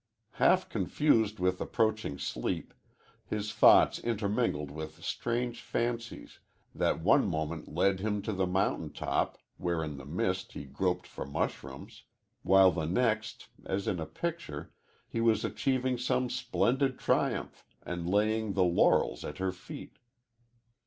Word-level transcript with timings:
Half 0.31 0.67
confused 0.69 1.37
with 1.37 1.61
approaching 1.61 2.17
sleep, 2.17 2.73
his 3.23 3.53
thoughts 3.53 3.99
intermingled 3.99 4.71
with 4.71 5.03
strange 5.05 5.61
fancies, 5.61 6.39
that 6.73 7.01
one 7.03 7.27
moment 7.27 7.67
led 7.71 7.99
him 7.99 8.23
to 8.23 8.33
the 8.33 8.47
mountain 8.47 8.91
top 8.91 9.37
where 9.57 9.83
in 9.83 9.97
the 9.97 10.05
mist 10.07 10.53
he 10.53 10.65
groped 10.65 11.05
for 11.05 11.23
mushrooms, 11.27 12.01
while 12.41 12.71
the 12.71 12.85
next, 12.87 13.49
as 13.63 13.87
in 13.87 13.99
a 13.99 14.07
picture, 14.07 14.71
he 15.07 15.21
was 15.21 15.45
achieving 15.45 15.99
some 15.99 16.31
splendid 16.31 16.97
triumph 16.97 17.63
and 17.83 18.09
laying 18.09 18.53
the 18.53 18.63
laurels 18.63 19.23
at 19.23 19.37
her 19.37 19.51
feet. 19.51 19.99